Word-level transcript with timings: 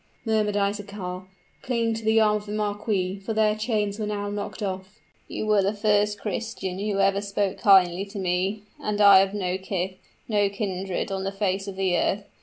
murmured 0.25 0.55
Isaachar, 0.55 1.27
clinging 1.61 1.93
to 1.93 2.03
the 2.03 2.19
arm 2.19 2.37
of 2.37 2.47
the 2.47 2.51
marquis, 2.53 3.19
for 3.19 3.33
their 3.35 3.55
chains 3.55 3.99
were 3.99 4.07
now 4.07 4.31
knocked 4.31 4.63
off. 4.63 4.99
"You 5.27 5.45
were 5.45 5.61
the 5.61 5.75
first 5.75 6.19
Christian 6.19 6.79
who 6.79 6.97
ever 6.97 7.21
spoke 7.21 7.59
kindly 7.59 8.05
to 8.05 8.17
me; 8.17 8.63
and 8.81 8.99
I 8.99 9.19
have 9.19 9.35
no 9.35 9.59
kith 9.59 9.97
no 10.27 10.49
kindred 10.49 11.11
on 11.11 11.23
the 11.23 11.31
face 11.31 11.67
of 11.67 11.75
the 11.75 11.95
earth. 11.99 12.23